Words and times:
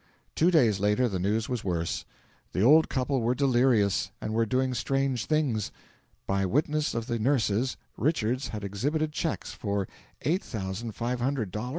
Two 0.33 0.49
days 0.49 0.79
later 0.79 1.07
the 1.07 1.19
news 1.19 1.47
was 1.47 1.63
worse. 1.63 2.05
The 2.53 2.63
old 2.63 2.89
couple 2.89 3.21
were 3.21 3.35
delirious, 3.35 4.09
and 4.19 4.33
were 4.33 4.47
doing 4.47 4.73
strange 4.73 5.27
things. 5.27 5.71
By 6.25 6.43
witness 6.43 6.95
of 6.95 7.05
the 7.05 7.19
nurses, 7.19 7.77
Richards 7.97 8.47
had 8.47 8.63
exhibited 8.63 9.11
cheques 9.11 9.51
for 9.53 9.87
$8,500? 10.25 11.51